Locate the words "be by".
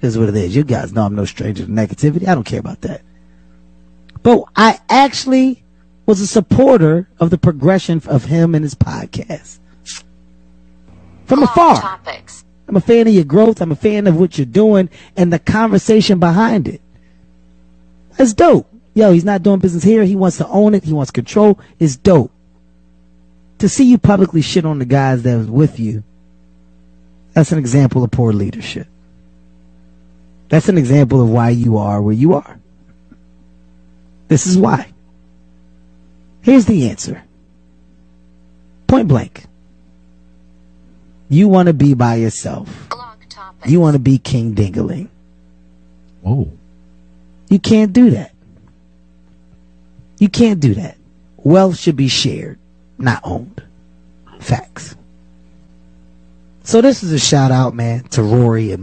41.74-42.16